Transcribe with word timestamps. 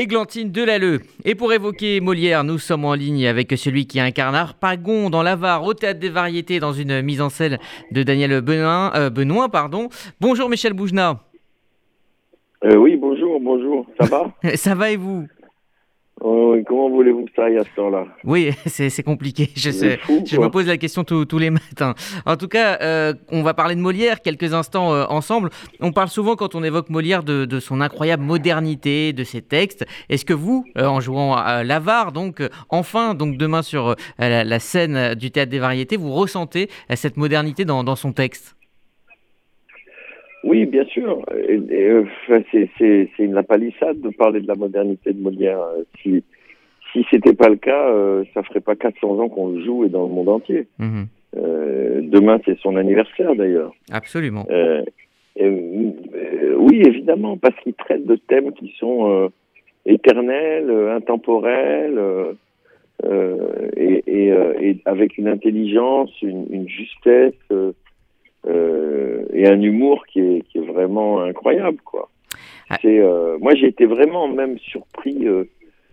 Églantine 0.00 0.50
Delalleux. 0.50 1.00
Et 1.26 1.34
pour 1.34 1.52
évoquer 1.52 2.00
Molière, 2.00 2.42
nous 2.42 2.56
sommes 2.56 2.86
en 2.86 2.94
ligne 2.94 3.26
avec 3.26 3.52
celui 3.58 3.86
qui 3.86 4.00
incarne 4.00 4.34
Arpagon 4.34 5.10
dans 5.10 5.22
l'Avare 5.22 5.62
au 5.62 5.74
Théâtre 5.74 6.00
des 6.00 6.08
Variétés 6.08 6.58
dans 6.58 6.72
une 6.72 7.02
mise 7.02 7.20
en 7.20 7.28
scène 7.28 7.58
de 7.92 8.02
Daniel 8.02 8.40
Benoît. 8.40 8.92
Euh, 8.96 9.10
Benoît 9.10 9.50
pardon. 9.50 9.90
Bonjour 10.18 10.48
Michel 10.48 10.72
Boujna. 10.72 11.20
Euh, 12.64 12.76
oui, 12.76 12.96
bonjour, 12.96 13.38
bonjour. 13.40 13.84
Ça 14.00 14.06
va? 14.06 14.32
Ça 14.56 14.74
va 14.74 14.90
et 14.90 14.96
vous? 14.96 15.26
Oh, 16.22 16.54
comment 16.66 16.90
voulez-vous 16.90 17.24
que 17.24 17.30
ça 17.34 17.44
aille 17.44 17.56
à 17.56 17.64
ce 17.64 17.74
temps-là? 17.76 18.04
Oui, 18.24 18.50
c'est 18.66 19.02
compliqué. 19.02 19.48
Je, 19.56 19.70
sais, 19.70 19.98
je 20.26 20.38
me 20.38 20.48
pose 20.48 20.66
la 20.66 20.76
question 20.76 21.02
tous 21.02 21.38
les 21.38 21.48
matins. 21.48 21.94
En 22.26 22.36
tout 22.36 22.48
cas, 22.48 22.78
euh, 22.82 23.14
on 23.32 23.42
va 23.42 23.54
parler 23.54 23.74
de 23.74 23.80
Molière 23.80 24.20
quelques 24.20 24.52
instants 24.52 24.92
euh, 24.92 25.06
ensemble. 25.08 25.48
On 25.80 25.92
parle 25.92 26.08
souvent 26.08 26.36
quand 26.36 26.54
on 26.54 26.62
évoque 26.62 26.90
Molière 26.90 27.22
de, 27.22 27.58
son 27.58 27.80
incroyable 27.80 28.22
modernité, 28.22 29.14
de 29.14 29.24
ses 29.24 29.40
textes. 29.40 29.86
Est-ce 30.10 30.26
que 30.26 30.34
vous, 30.34 30.66
euh, 30.76 30.86
en 30.86 31.00
jouant 31.00 31.34
à 31.34 31.64
l'Avare, 31.64 32.12
donc 32.12 32.42
enfin, 32.68 33.14
donc 33.14 33.38
demain 33.38 33.62
sur 33.62 33.96
la, 34.18 34.58
scène 34.58 35.14
du 35.14 35.30
théâtre 35.30 35.50
des 35.50 35.58
variétés, 35.58 35.96
vous 35.96 36.12
ressentez 36.12 36.68
cette 36.94 37.16
modernité 37.16 37.64
dans, 37.64 37.96
son 37.96 38.12
texte? 38.12 38.56
Oui, 40.44 40.66
bien 40.66 40.84
sûr. 40.86 41.22
c'est 42.78 43.10
une 43.18 43.42
palissade 43.42 44.00
de 44.00 44.08
parler 44.10 44.40
de 44.40 44.48
la 44.48 44.54
modernité 44.54 45.12
de 45.12 45.20
Molière. 45.20 45.60
Si, 46.02 46.22
si 46.92 47.04
c'était 47.10 47.34
pas 47.34 47.48
le 47.48 47.56
cas, 47.56 47.88
euh, 47.88 48.24
ça 48.34 48.42
ferait 48.42 48.60
pas 48.60 48.74
400 48.74 49.18
ans 49.18 49.28
qu'on 49.28 49.48
le 49.48 49.64
joue 49.64 49.84
et 49.84 49.88
dans 49.88 50.06
le 50.06 50.12
monde 50.12 50.28
entier. 50.28 50.66
Mhm. 50.78 51.06
Euh, 51.36 52.00
demain, 52.02 52.40
c'est 52.44 52.58
son 52.60 52.76
anniversaire 52.76 53.34
d'ailleurs. 53.34 53.72
Absolument. 53.92 54.46
Euh, 54.50 54.82
oui, 55.38 56.82
évidemment, 56.84 57.36
parce 57.36 57.54
qu'il 57.60 57.74
traite 57.74 58.06
de 58.06 58.16
thèmes 58.16 58.52
qui 58.52 58.74
sont 58.78 59.30
éternels, 59.86 60.70
intemporels, 60.90 62.00
et, 63.76 64.02
et, 64.06 64.26
et, 64.60 64.82
avec 64.84 65.16
une 65.16 65.28
intelligence, 65.28 66.10
une, 66.20 66.46
une 66.50 66.68
justesse 66.68 67.34
et 69.32 69.46
un 69.46 69.60
humour 69.60 70.06
qui 70.06 70.20
est, 70.20 70.42
qui 70.48 70.58
est 70.58 70.66
vraiment 70.66 71.20
incroyable, 71.20 71.78
quoi. 71.84 72.08
Ah. 72.68 72.76
C'est, 72.80 73.00
moi, 73.40 73.54
j'ai 73.54 73.66
été 73.66 73.86
vraiment 73.86 74.28
même 74.28 74.58
surpris 74.58 75.26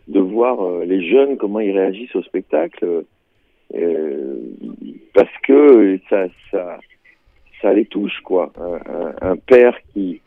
de 0.08 0.20
voir 0.20 0.62
euh, 0.62 0.86
les 0.86 1.08
jeunes 1.08 1.38
comment 1.38 1.60
ils 1.60 1.78
réagissent 1.78 2.16
au 2.16 2.24
spectacle 2.24 3.04
euh, 3.76 4.40
parce 5.14 5.32
que 5.44 6.00
ça 6.10 6.28
ça 6.52 6.80
ça 7.62 7.74
les 7.74 7.86
touche 7.86 8.22
quoi 8.24 8.54
un, 8.58 9.32
un, 9.32 9.36
père 9.36 9.78
qui 9.94 10.22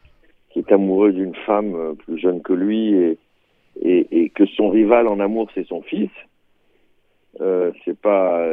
qui 0.50 0.58
est 0.58 0.72
amoureux 0.72 1.12
d'une 1.12 1.34
femme 1.34 1.74
euh, 1.74 1.94
plus 1.94 2.18
jeune 2.18 2.42
que 2.42 2.52
lui 2.52 2.92
et, 2.94 3.18
et, 3.80 4.06
et 4.10 4.28
que 4.28 4.44
son 4.44 4.68
rival 4.68 5.08
en 5.08 5.20
amour 5.20 5.48
c'est 5.54 5.66
son 5.66 5.80
fils 5.80 6.10
euh, 7.40 7.70
c'est 7.84 7.98
pas 7.98 8.44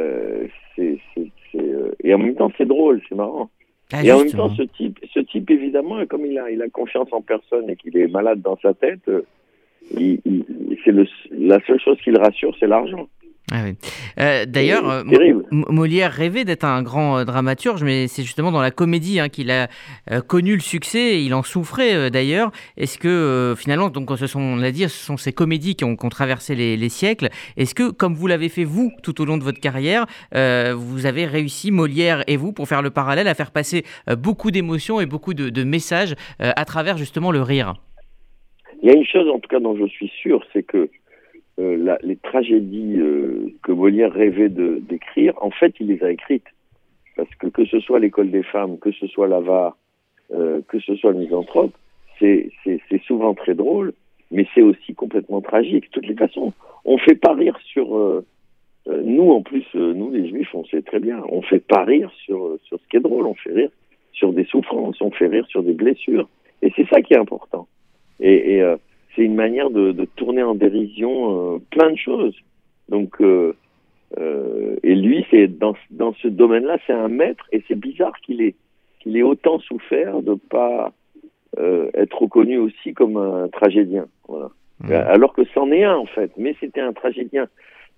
c'est 0.74 0.98
c'est 1.12 1.30
et 2.02 2.14
en 2.14 2.18
même 2.18 2.36
temps 2.36 2.52
c'est 2.56 2.66
drôle 2.66 3.02
c'est 3.08 3.16
marrant 3.16 3.50
ah, 3.92 4.04
et 4.04 4.12
en 4.12 4.18
même 4.18 4.30
temps 4.30 4.54
ce 4.54 4.62
type 4.62 4.98
ce 5.14 5.20
type 5.20 5.50
évidemment 5.50 6.04
comme 6.06 6.26
il 6.26 6.38
a 6.38 6.50
il 6.50 6.60
a 6.62 6.68
confiance 6.68 7.08
en 7.12 7.22
personne 7.22 7.70
et 7.70 7.76
qu'il 7.76 7.96
est 7.96 8.08
malade 8.08 8.42
dans 8.42 8.58
sa 8.58 8.74
tête 8.74 9.08
c'est 9.90 10.92
la 11.30 11.58
seule 11.66 11.80
chose 11.80 11.98
qui 12.02 12.10
le 12.10 12.18
rassure, 12.18 12.54
c'est 12.58 12.66
l'argent. 12.66 13.08
Ah 13.50 13.64
euh, 14.20 14.44
d'ailleurs, 14.46 14.88
euh, 14.90 15.02
Molière 15.50 16.12
rêvait 16.12 16.44
d'être 16.44 16.64
un 16.64 16.82
grand 16.82 17.18
euh, 17.18 17.24
dramaturge, 17.24 17.82
mais 17.82 18.06
c'est 18.06 18.22
justement 18.22 18.52
dans 18.52 18.60
la 18.60 18.70
comédie 18.70 19.20
hein, 19.20 19.30
qu'il 19.30 19.50
a 19.50 19.68
connu 20.26 20.54
le 20.54 20.60
succès, 20.60 21.22
il 21.22 21.32
en 21.34 21.42
souffrait 21.42 22.10
d'ailleurs. 22.10 22.50
Est-ce 22.76 22.98
que 22.98 23.54
finalement, 23.56 23.88
donc 23.88 24.10
ce 24.18 24.26
sont, 24.26 24.40
on 24.40 24.56
l'a 24.56 24.70
dit, 24.70 24.82
ce 24.82 24.88
sont 24.88 25.16
ces 25.16 25.32
comédies 25.32 25.76
qui 25.76 25.84
ont, 25.84 25.96
traversé 25.96 26.54
les, 26.54 26.88
siècles. 26.88 27.28
Est-ce 27.56 27.74
que, 27.74 27.90
comme 27.90 28.14
vous 28.14 28.26
l'avez 28.26 28.48
fait 28.48 28.64
vous 28.64 28.90
tout 29.02 29.20
au 29.20 29.24
long 29.24 29.36
de 29.36 29.44
votre 29.44 29.60
carrière, 29.60 30.06
vous 30.32 31.06
avez 31.06 31.26
réussi, 31.26 31.70
Molière 31.70 32.24
et 32.26 32.36
vous, 32.36 32.52
pour 32.52 32.68
faire 32.68 32.82
le 32.82 32.90
parallèle, 32.90 33.28
à 33.28 33.34
faire 33.34 33.50
passer 33.50 33.84
beaucoup 34.16 34.50
d'émotions 34.50 35.00
et 35.00 35.06
beaucoup 35.06 35.34
de 35.34 35.64
messages 35.64 36.14
à 36.38 36.64
travers 36.64 36.96
justement 36.96 37.30
le 37.30 37.42
rire? 37.42 37.74
Il 38.82 38.88
y 38.88 38.92
a 38.92 38.96
une 38.96 39.06
chose 39.06 39.28
en 39.28 39.38
tout 39.38 39.48
cas 39.48 39.60
dont 39.60 39.76
je 39.76 39.86
suis 39.86 40.10
sûr, 40.22 40.44
c'est 40.52 40.62
que 40.62 40.88
euh, 41.58 41.76
la, 41.76 41.98
les 42.02 42.16
tragédies 42.16 42.96
euh, 42.98 43.52
que 43.62 43.72
Molière 43.72 44.12
rêvait 44.12 44.48
d'écrire, 44.48 45.34
en 45.40 45.50
fait, 45.50 45.74
il 45.80 45.88
les 45.88 46.02
a 46.04 46.10
écrites. 46.10 46.46
Parce 47.16 47.34
que 47.34 47.48
que 47.48 47.64
ce 47.64 47.80
soit 47.80 47.98
l'école 47.98 48.30
des 48.30 48.44
femmes, 48.44 48.78
que 48.78 48.92
ce 48.92 49.06
soit 49.08 49.26
l'avare, 49.26 49.76
euh, 50.32 50.60
que 50.68 50.78
ce 50.78 50.94
soit 50.94 51.12
le 51.12 51.18
misanthrope, 51.18 51.72
c'est 52.20 52.50
souvent 53.06 53.34
très 53.34 53.54
drôle, 53.54 53.92
mais 54.30 54.46
c'est 54.54 54.62
aussi 54.62 54.94
complètement 54.94 55.40
tragique. 55.40 55.84
De 55.84 55.90
toutes 55.90 56.06
les 56.06 56.14
façons, 56.14 56.52
on 56.84 56.98
fait 56.98 57.14
pas 57.14 57.34
rire 57.34 57.58
sur... 57.64 57.96
Euh, 57.96 58.24
euh, 58.88 59.02
nous, 59.04 59.30
en 59.30 59.42
plus, 59.42 59.66
nous 59.74 60.10
les 60.10 60.28
juifs, 60.28 60.54
on 60.54 60.64
sait 60.64 60.82
très 60.82 61.00
bien, 61.00 61.22
on 61.28 61.42
fait 61.42 61.64
pas 61.64 61.84
rire 61.84 62.10
sur, 62.24 62.56
sur 62.64 62.78
ce 62.78 62.88
qui 62.88 62.96
est 62.96 63.00
drôle, 63.00 63.26
on 63.26 63.34
fait 63.34 63.52
rire 63.52 63.70
sur 64.12 64.32
des 64.32 64.44
souffrances, 64.44 65.00
on 65.00 65.10
fait 65.10 65.26
rire 65.28 65.46
sur 65.48 65.62
des 65.62 65.74
blessures. 65.74 66.28
Et 66.62 66.72
c'est 66.74 66.88
ça 66.88 67.02
qui 67.02 67.14
est 67.14 67.18
important. 67.18 67.68
Et, 68.20 68.54
et 68.54 68.62
euh, 68.62 68.76
c'est 69.18 69.24
une 69.24 69.34
manière 69.34 69.70
de, 69.70 69.90
de, 69.90 70.04
tourner 70.04 70.44
en 70.44 70.54
dérision 70.54 71.56
euh, 71.56 71.58
plein 71.70 71.90
de 71.90 71.96
choses. 71.96 72.36
Donc, 72.88 73.20
euh, 73.20 73.52
et 74.82 74.94
lui, 74.94 75.26
c'est 75.30 75.48
dans, 75.48 75.74
dans 75.90 76.14
ce 76.14 76.28
domaine-là, 76.28 76.78
c'est 76.86 76.92
un 76.92 77.08
maître, 77.08 77.44
et 77.52 77.62
c'est 77.66 77.78
bizarre 77.78 78.18
qu'il 78.20 78.40
ait, 78.40 78.54
qu'il 79.00 79.16
ait 79.16 79.22
autant 79.22 79.58
souffert 79.58 80.22
de 80.22 80.34
pas 80.34 80.92
être 81.94 82.22
reconnu 82.22 82.56
aussi 82.56 82.94
comme 82.94 83.16
un 83.16 83.48
tragédien. 83.48 84.06
Voilà. 84.28 84.50
Mmh. 84.80 84.92
Alors 84.92 85.32
que 85.32 85.42
c'en 85.54 85.72
est 85.72 85.82
un 85.82 85.96
en 85.96 86.06
fait, 86.06 86.30
mais 86.36 86.54
c'était 86.60 86.80
un 86.80 86.92
tragédien 86.92 87.48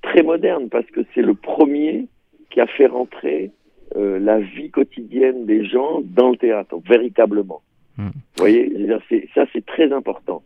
très 0.01 0.23
moderne 0.23 0.71
parce 0.71 0.87
que 0.87 1.03
c'est 1.15 1.21
le 1.21 1.35
premier 1.35 2.07
qui 2.49 2.61
a 2.61 2.67
fait 2.67 2.87
rentrer 2.87 3.51
euh, 3.97 4.21
la 4.21 4.39
vie 4.39 4.71
quotidienne 4.71 5.47
des 5.47 5.65
gens 5.65 6.01
dans 6.05 6.31
le 6.31 6.37
théâtre, 6.37 6.77
véritablement. 6.89 7.61
Mm. 7.97 8.07
Vous 8.07 8.13
voyez, 8.39 8.89
ça 9.35 9.47
c'est 9.53 9.67
très 9.67 9.93
important. 9.93 10.43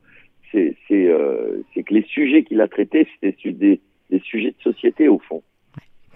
C'est 0.54 0.76
euh, 0.92 1.62
que 1.75 1.94
les 1.94 2.03
sujets 2.03 2.44
qu'il 2.44 2.60
a 2.60 2.69
traités, 2.69 3.09
c'était 3.20 3.53
des, 3.53 3.81
des, 4.10 4.20
sujets 4.20 4.50
de 4.50 4.72
société 4.72 5.09
au 5.09 5.19
fond. 5.19 5.42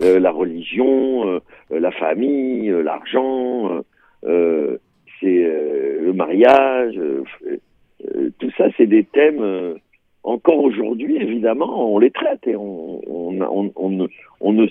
Euh, 0.01 0.21
la 0.21 0.31
religion, 0.31 1.29
euh, 1.29 1.41
la 1.71 1.91
famille, 1.91 2.69
l'argent, 2.69 3.83
c'est 4.23 5.43
le 6.01 6.13
mariage, 6.13 7.01
tout 8.39 8.51
ça 8.57 8.69
c'est 8.77 8.87
des 8.87 9.05
thèmes 9.05 9.77
encore 10.23 10.63
aujourd'hui, 10.63 11.17
évidemment, 11.17 11.93
on 11.93 11.99
les 11.99 12.11
traite 12.11 12.47
et 12.47 12.55
on, 12.55 13.01
on, 13.09 13.71
on, 13.77 14.09
on 14.41 14.53
ne, 14.53 14.67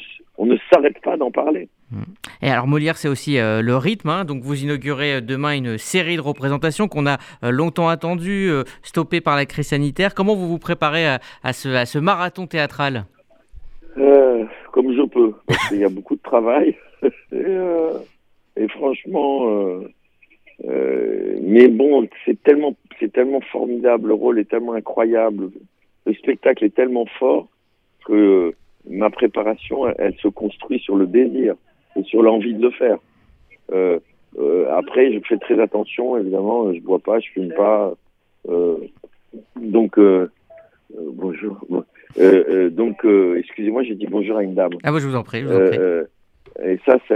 ne, 0.47 0.57
s'arrête 0.71 0.99
pas 1.01 1.17
d'en 1.17 1.31
parler. 1.31 1.69
Mm. 1.91 2.01
Et 2.41 2.49
alors 2.49 2.67
Molière, 2.67 2.97
c'est 2.97 3.07
aussi 3.07 3.39
euh, 3.39 3.61
le 3.61 3.75
rythme. 3.77 4.09
Hein. 4.09 4.25
donc 4.25 4.43
vous 4.43 4.63
inaugurez 4.63 5.15
euh, 5.15 5.21
demain 5.21 5.55
une 5.55 5.77
série 5.77 6.15
de 6.15 6.21
représentations 6.21 6.87
qu'on 6.87 7.05
a 7.05 7.17
euh, 7.43 7.51
longtemps 7.51 7.89
attendues, 7.89 8.51
stoppées 8.83 9.21
par 9.21 9.35
la 9.35 9.45
crise 9.45 9.67
sanitaire. 9.67 10.13
Comment 10.13 10.35
vous 10.35 10.47
vous 10.47 10.59
préparez 10.59 11.07
à, 11.07 11.19
à, 11.43 11.53
ce, 11.53 11.69
à 11.69 11.85
ce, 11.85 11.99
marathon 11.99 12.47
théâtral? 12.47 13.05
Comme 14.71 14.93
je 14.93 15.07
peux, 15.07 15.33
parce 15.47 15.69
qu'il 15.69 15.79
y 15.79 15.83
a 15.83 15.89
beaucoup 15.97 16.15
de 16.15 16.21
travail. 16.21 16.77
et, 17.31 17.57
et, 18.57 18.67
franchement, 18.67 19.81
mais 20.63 21.67
bon, 21.67 22.07
c'est 22.25 22.41
tellement, 22.43 22.75
c'est 22.99 23.11
tellement 23.11 23.41
formidable. 23.41 24.09
Le 24.09 24.13
rôle 24.13 24.39
est 24.39 24.49
tellement 24.49 24.73
incroyable. 24.73 25.49
Le 26.05 26.13
spectacle 26.13 26.63
est 26.63 26.75
tellement 26.75 27.05
fort 27.17 27.47
que 28.05 28.53
ma 28.89 29.09
préparation, 29.09 29.87
elle 29.97 30.15
se 30.15 30.27
construit 30.27 30.79
sur 30.79 30.95
le 30.95 31.07
désir 31.07 31.55
sur 32.03 32.21
l'envie 32.21 32.53
de 32.53 32.61
le 32.61 32.71
faire. 32.71 32.97
Euh, 33.71 33.99
euh, 34.39 34.71
après, 34.75 35.11
je 35.13 35.19
fais 35.27 35.37
très 35.37 35.59
attention, 35.59 36.17
évidemment, 36.17 36.73
je 36.73 36.79
bois 36.79 36.99
pas, 36.99 37.19
je 37.19 37.29
fume 37.29 37.53
pas. 37.53 37.93
Euh, 38.49 38.77
donc, 39.59 39.97
euh, 39.97 40.29
euh, 40.95 41.09
bonjour. 41.13 41.65
donc, 42.71 43.05
excusez-moi, 43.37 43.83
j'ai 43.83 43.95
dit 43.95 44.07
bonjour 44.07 44.37
à 44.37 44.43
une 44.43 44.55
dame. 44.55 44.71
Ah, 44.83 44.91
moi, 44.91 44.99
je 44.99 45.07
vous 45.07 45.15
en 45.15 45.23
prie. 45.23 45.41
Je 45.41 45.47
vous 45.47 45.55
en 45.55 45.67
prie. 45.67 45.79
et 46.63 46.79
ça, 46.85 46.97
ça, 47.07 47.15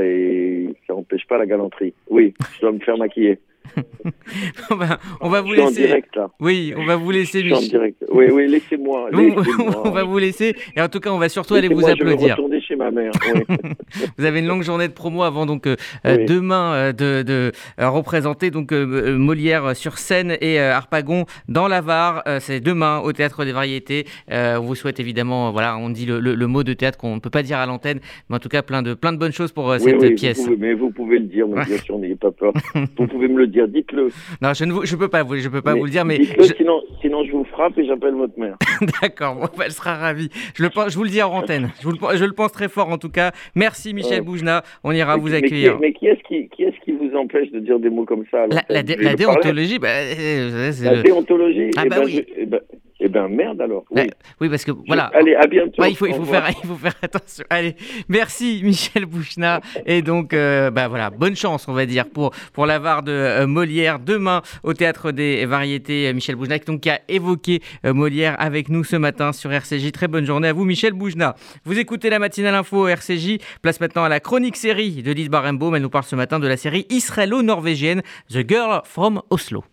ça 0.88 0.96
empêche 0.96 1.28
pas 1.28 1.38
la 1.38 1.46
galanterie. 1.46 1.94
Oui, 2.10 2.34
je 2.56 2.62
dois 2.62 2.72
me 2.72 2.80
faire 2.80 2.98
maquiller. 2.98 3.40
on, 4.72 4.76
va, 4.76 5.00
on 5.22 5.30
va 5.30 5.42
vous 5.42 5.54
laisser. 5.54 5.84
En 5.84 5.88
direct, 5.88 6.16
là. 6.16 6.30
Oui, 6.40 6.74
on 6.76 6.86
va 6.86 6.96
vous 6.96 7.12
laisser. 7.12 7.44
Direct. 7.44 8.04
Oui, 8.12 8.28
oui, 8.32 8.48
laissez-moi. 8.52 9.10
on 9.84 9.92
va 9.92 10.04
vous 10.04 10.18
laisser. 10.18 10.56
Et 10.76 10.82
en 10.82 10.90
tout 10.90 11.00
cas, 11.00 11.12
on 11.12 11.18
va 11.18 11.30
surtout 11.30 11.56
aller 11.56 11.70
vous 11.70 11.88
applaudir. 11.88 12.38
Chez 12.72 12.78
ma 12.78 12.90
mère. 12.90 13.12
vous 14.18 14.24
avez 14.24 14.40
une 14.40 14.48
longue 14.48 14.64
journée 14.64 14.88
de 14.88 14.94
promo 14.94 15.24
avant 15.24 15.46
donc 15.46 15.68
demain 16.06 16.94
de, 16.94 17.22
de 17.22 17.52
représenter 17.78 18.50
donc 18.50 18.72
Molière 18.72 19.76
sur 19.76 19.98
scène 19.98 20.38
et 20.40 20.58
Harpagon 20.58 21.26
dans 21.50 21.68
la 21.68 21.82
Var. 21.82 22.24
C'est 22.40 22.62
demain 22.62 23.02
au 23.04 23.12
Théâtre 23.12 23.44
des 23.44 23.52
Variétés. 23.52 24.06
on 24.30 24.62
vous 24.62 24.76
souhaite 24.76 25.02
évidemment, 25.02 25.52
voilà, 25.52 25.78
on 25.78 25.90
dit 25.90 26.06
le, 26.06 26.20
le, 26.20 26.48
mot 26.48 26.64
de 26.64 26.72
théâtre 26.72 26.98
qu'on 26.98 27.16
ne 27.16 27.20
peut 27.20 27.30
pas 27.30 27.44
dire 27.44 27.58
à 27.58 27.66
l'antenne, 27.66 28.00
mais 28.30 28.38
en 28.38 28.40
tout 28.40 28.48
cas 28.48 28.62
plein 28.62 28.82
de, 28.82 28.94
plein 28.94 29.12
de 29.12 29.18
bonnes 29.18 29.34
choses 29.34 29.52
pour 29.52 29.74
cette 29.78 30.16
pièce. 30.16 30.50
mais 30.58 30.74
vous 30.74 30.92
pouvez 30.92 31.20
le 31.20 31.26
dire, 31.26 31.48
bien 31.48 31.78
sûr, 31.84 31.98
n'ayez 31.98 32.16
pas 32.16 32.32
peur. 32.32 32.54
vous 32.74 33.08
pouvez 33.08 33.28
me 33.28 33.40
le 33.40 33.48
dire, 33.48 33.68
dites-le. 33.68 34.10
Non, 34.42 34.54
je 34.54 34.64
ne 34.64 34.86
je 34.86 34.96
peux 34.96 35.10
pas, 35.10 35.26
je 35.36 35.50
peux 35.50 35.62
pas 35.62 35.76
vous 35.76 35.86
le 35.86 35.92
dire, 35.92 36.06
mais 36.06 36.24
sinon, 36.58 36.82
sinon 37.02 37.26
je 37.26 37.32
vous 37.32 37.44
frappe 37.46 37.78
et 37.78 37.86
j'appelle 37.86 38.14
votre 38.14 38.40
mère. 38.40 38.56
D'accord, 39.02 39.36
bah, 39.36 39.66
elle 39.66 39.72
sera 39.72 39.96
ravie. 39.96 40.30
Je, 40.56 40.64
le, 40.64 40.70
je 40.88 40.96
vous 40.96 41.04
le 41.04 41.10
dis 41.10 41.22
en 41.22 41.32
antenne. 41.32 41.70
Je, 41.82 41.88
vous 41.88 41.92
le, 41.92 42.18
je 42.18 42.26
le 42.26 42.34
pense 42.34 42.52
très 42.52 42.61
fort 42.68 42.90
en 42.90 42.98
tout 42.98 43.10
cas. 43.10 43.32
Merci 43.56 43.94
Michel 43.94 44.22
Boujna. 44.22 44.64
On 44.84 44.92
ira 44.92 45.18
vous 45.18 45.34
accueillir. 45.34 45.80
Mais 45.80 45.94
qui, 45.94 46.08
est-ce 46.08 46.22
qui, 46.28 46.50
qui, 46.50 46.64
est 46.64 46.72
qui 46.84 46.92
vous 46.92 47.16
empêche 47.16 47.52
de 47.52 47.60
dire 47.60 47.80
des 47.80 47.90
mots 47.90 48.06
comme 48.06 48.26
ça 48.32 48.48
La, 48.48 48.64
la, 48.70 48.84
déontologie, 48.84 49.80
bah, 49.80 49.90
la 50.84 51.02
déontologie. 51.02 51.70
Ah 51.78 51.84
eh 51.86 51.90
bah 51.90 52.00
ben, 52.00 52.06
oui. 52.06 52.26
Eh 52.38 52.46
ben, 52.46 52.60
eh 53.04 53.10
ben 53.10 53.28
merde 53.28 53.60
alors. 53.60 53.84
Oui, 53.90 54.04
oui 54.40 54.48
parce 54.48 54.64
que 54.64 54.72
voilà. 54.86 55.10
Allez, 55.16 55.34
à 55.34 55.48
bientôt. 55.48 55.84
il, 55.84 55.96
faut, 55.96 56.06
il, 56.06 56.14
faut 56.14 56.24
faire, 56.24 56.48
il 56.50 56.68
faut 56.68 56.76
faire 56.76 56.94
attention. 57.02 57.44
Allez, 57.50 57.76
merci 58.08 58.62
Michel 58.64 59.06
Bouchna. 59.06 59.60
Et 59.88 60.04
donc, 60.04 60.34
euh, 60.34 60.70
bah 60.70 60.88
voilà, 60.88 61.10
bonne 61.10 61.36
chance, 61.36 61.68
on 61.68 61.74
va 61.74 61.88
dire, 61.88 62.08
pour, 62.08 62.32
pour 62.54 62.68
l'avare 62.68 63.02
de 63.02 63.12
euh, 63.12 63.48
Molière 63.48 63.98
demain 63.98 64.44
au 64.62 64.76
Théâtre 64.76 65.12
des 65.12 65.48
Variétés. 65.48 66.10
Euh, 66.10 66.14
Michel 66.14 66.36
Boujna, 66.36 66.60
donc, 66.60 66.82
qui 66.82 66.92
a 66.92 67.02
évoqué 67.08 67.62
Molière 67.84 68.36
avec 68.38 68.70
nous 68.70 68.84
ce 68.84 68.96
matin 68.98 69.34
sur 69.34 69.52
RCJ. 69.52 69.92
Très 69.92 70.08
bonne 70.08 70.26
journée 70.26 70.50
à 70.50 70.54
vous, 70.54 70.64
Michel 70.64 70.94
Boujna. 70.94 71.36
Vous 71.66 71.80
écoutez 71.80 72.12
la 72.12 72.20
matinale 72.20 72.54
info 72.54 72.88
RCJ. 72.88 73.40
Place 73.64 73.80
maintenant 73.80 74.04
à 74.04 74.10
la 74.10 74.20
chronique 74.20 74.58
série 74.58 75.02
de 75.02 75.12
Lise 75.12 75.30
Barembaum. 75.30 75.76
Elle 75.76 75.82
nous 75.82 75.90
parle 75.90 76.06
ce 76.06 76.16
matin 76.16 76.40
de 76.40 76.48
la 76.48 76.58
série 76.58 76.86
israélo-norvégienne 76.92 78.04
The 78.30 78.48
Girl 78.48 78.82
from 78.84 79.22
Oslo. 79.32 79.64